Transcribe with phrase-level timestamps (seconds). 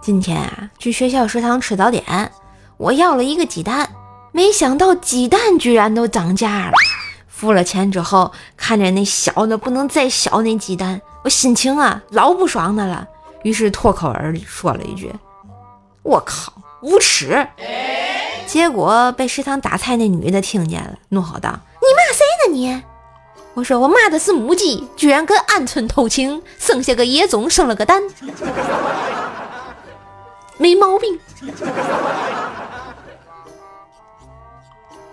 [0.00, 2.30] 今天啊，去学校食堂吃早点，
[2.76, 3.90] 我要了一个鸡蛋，
[4.32, 6.72] 没想到鸡蛋居然都涨价了。
[7.26, 13.06] 付了钱之后，看着那小的不能再小那鸡蛋，我心情啊老不爽的了。
[13.42, 15.12] 于是脱口而说了一句
[16.02, 16.52] ：“我靠，
[16.82, 17.46] 无耻！”
[18.46, 21.50] 结果被食堂打菜那女的听见了，怒吼道
[21.82, 22.82] ：“你骂谁呢你？”
[23.54, 28.02] 我说：“我骂的是母鸡，居然跟鹌鹑偷情，生下个野种，生了个蛋，
[30.58, 31.18] 没毛病。”